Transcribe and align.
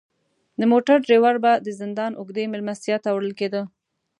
د 0.59 0.61
موټر 0.71 0.97
دریور 1.05 1.35
به 1.43 1.51
د 1.65 1.67
زندان 1.81 2.11
اوږدې 2.19 2.43
میلمستیا 2.53 2.97
ته 3.03 3.09
وړل 3.11 3.33
کیده. 3.39 3.61